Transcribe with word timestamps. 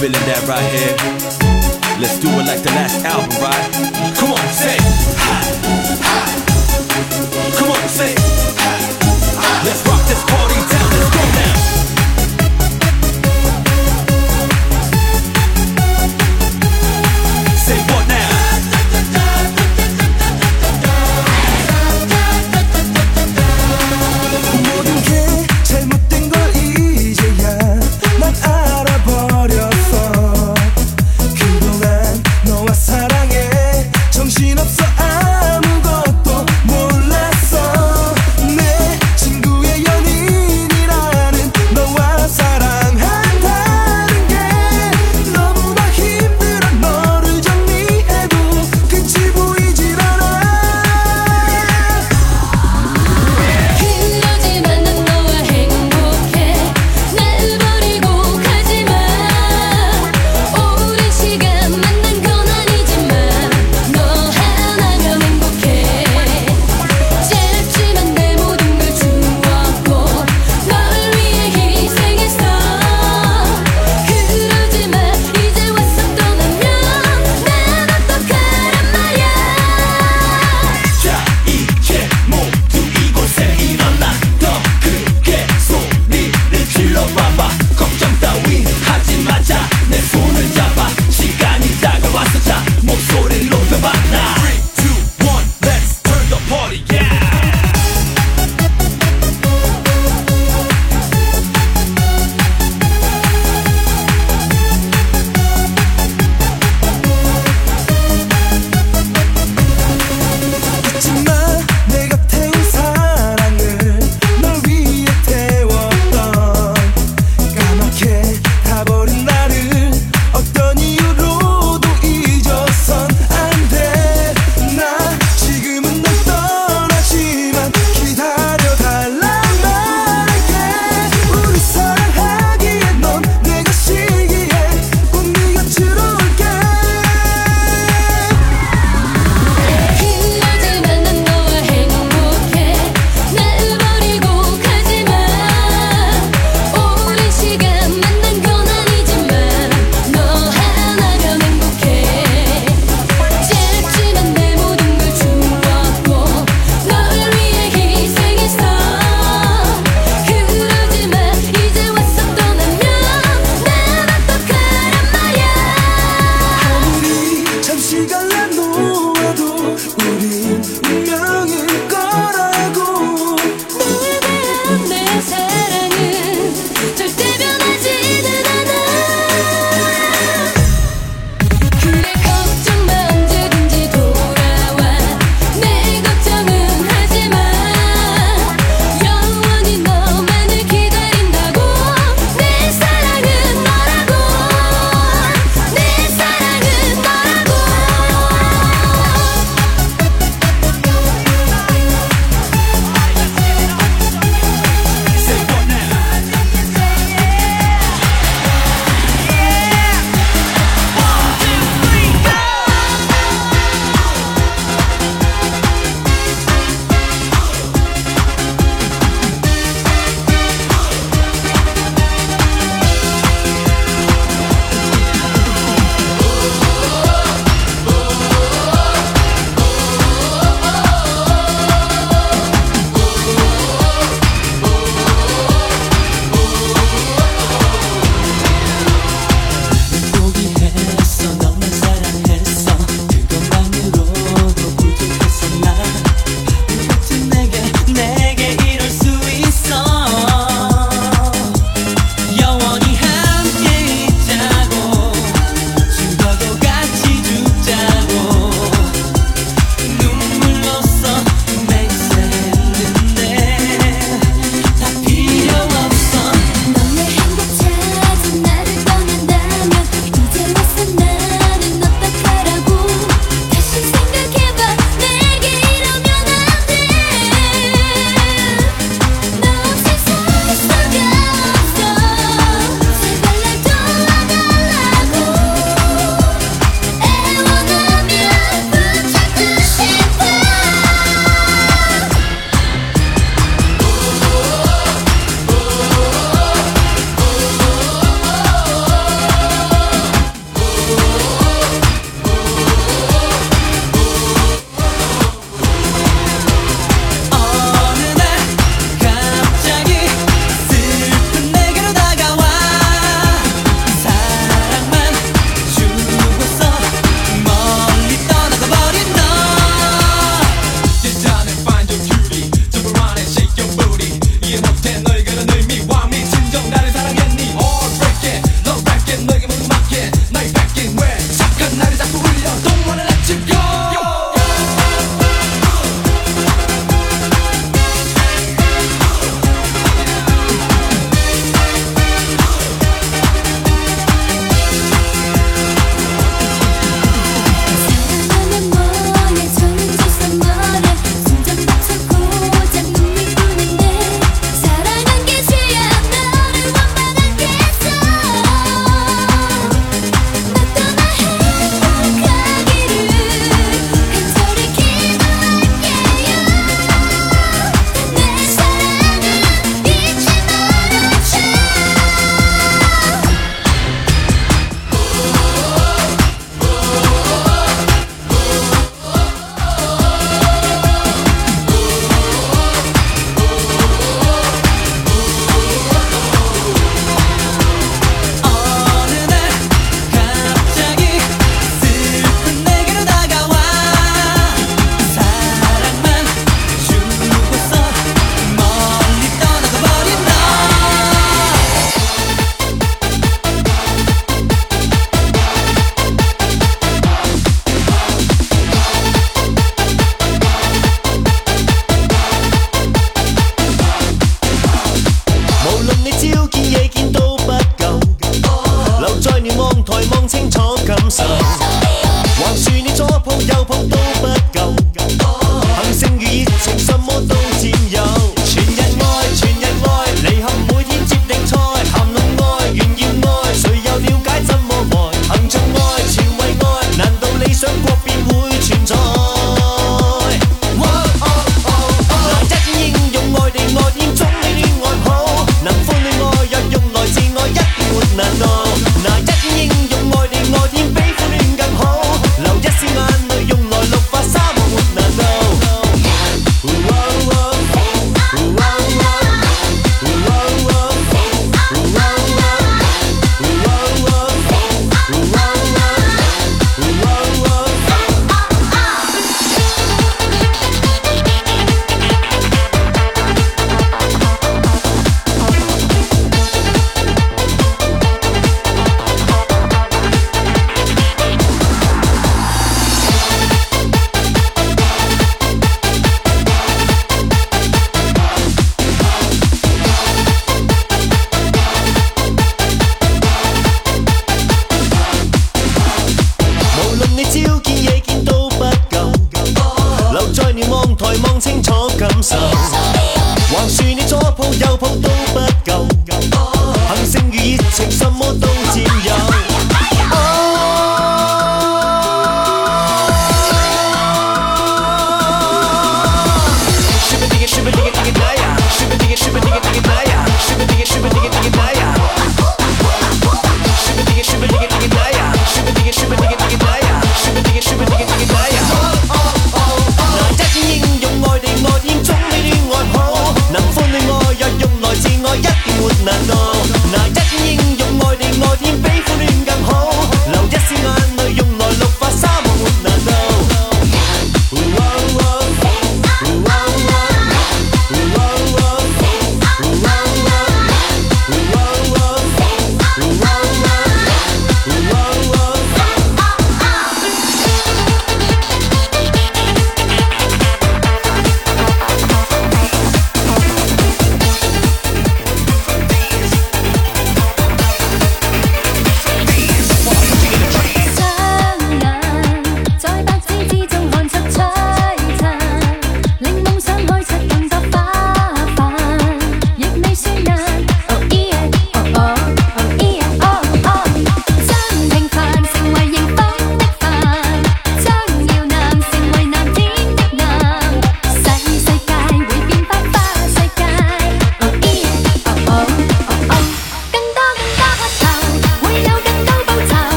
Feeling 0.00 0.26
that 0.26 0.44
right 0.44 0.60
here, 0.74 0.92
let's 1.96 2.18
do 2.18 2.28
it 2.28 2.44
like 2.44 2.60
the 2.60 2.68
last 2.76 3.00
album, 3.06 3.30
right? 3.40 3.72
Come 4.18 4.32
on, 4.36 4.46
say, 4.52 4.76
ha. 5.16 5.40
Come 7.56 7.70
on, 7.70 7.88
say. 7.88 8.12
Let's 9.64 9.80
rock 9.88 10.04
this 10.04 10.20
party 10.28 10.43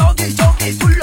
doggy, 0.00 0.32
doggy, 0.34 0.99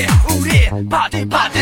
it, 0.00 0.10
who? 0.10 0.88
Party, 0.88 1.24
party. 1.26 1.59